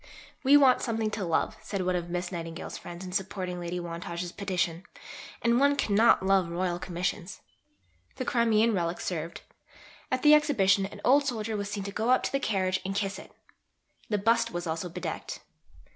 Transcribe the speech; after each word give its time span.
"We 0.43 0.57
want 0.57 0.81
something 0.81 1.11
to 1.11 1.23
love," 1.23 1.57
said 1.61 1.81
one 1.85 1.95
of 1.95 2.09
Miss 2.09 2.31
Nightingale's 2.31 2.75
friends 2.75 3.05
in 3.05 3.11
supporting 3.11 3.59
Lady 3.59 3.79
Wantage's 3.79 4.31
petition, 4.31 4.81
"and 5.43 5.59
one 5.59 5.75
cannot 5.75 6.25
love 6.25 6.49
Royal 6.49 6.79
Commissions." 6.79 7.41
The 8.15 8.25
Crimean 8.25 8.73
relic 8.73 8.99
served. 8.99 9.41
At 10.11 10.23
the 10.23 10.33
Exhibition 10.33 10.87
an 10.87 11.01
old 11.05 11.27
soldier 11.27 11.55
was 11.55 11.69
seen 11.69 11.83
to 11.83 11.91
go 11.91 12.09
up 12.09 12.23
to 12.23 12.31
the 12.31 12.39
carriage 12.39 12.79
and 12.83 12.95
kiss 12.95 13.19
it. 13.19 13.31
The 14.09 14.17
bust 14.17 14.49
was 14.49 14.65
also 14.65 14.89
bedecked. 14.89 15.41